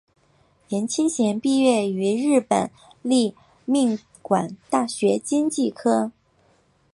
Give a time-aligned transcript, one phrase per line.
[0.69, 2.71] 颜钦贤毕业于日本
[3.03, 6.11] 立命馆大学经济科。